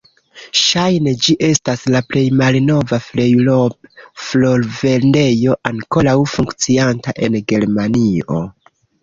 [0.59, 8.43] Ŝajne ĝi estas la plej malnova "Fleurop"-florvendejo ankoraŭ funkcianta en Germanio.